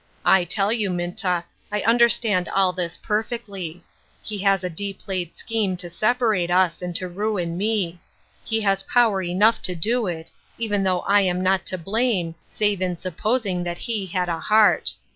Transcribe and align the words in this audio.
I 0.25 0.45
tell 0.45 0.73
you, 0.73 0.89
Minta, 0.89 1.45
I 1.71 1.81
understand 1.81 2.49
all 2.49 2.73
this 2.73 2.97
perfectly; 2.97 3.83
he 4.23 4.39
has 4.39 4.63
a 4.63 4.67
deep 4.67 5.07
laid 5.07 5.35
scheme 5.35 5.77
to 5.77 5.91
separate 5.91 6.49
us, 6.49 6.81
and 6.81 6.95
to 6.95 7.07
ruin 7.07 7.55
me; 7.55 7.99
he 8.43 8.61
has 8.61 8.81
power 8.81 9.21
enough 9.21 9.61
to 9.61 9.75
do 9.75 10.07
it, 10.07 10.31
even 10.57 10.81
though 10.81 11.01
I 11.01 11.21
am 11.21 11.41
not 11.43 11.67
to 11.67 11.77
blame, 11.77 12.33
save 12.49 12.81
in 12.81 12.97
supposing 12.97 13.63
that 13.65 13.77
he 13.77 14.07
had 14.07 14.27
a 14.27 14.39
heart. 14.39 14.95